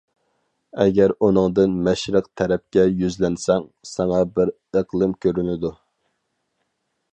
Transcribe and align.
ئەگەر 0.85 1.11
ئۇنىڭدىن 1.25 1.75
مەشرىق 1.87 2.29
تەرەپكە 2.41 2.87
يۈزلەنسەڭ، 3.03 3.69
ساڭا 3.91 4.25
بىر 4.39 4.55
ئىقلىم 4.81 5.17
كۆرۈنىدۇ. 5.27 5.75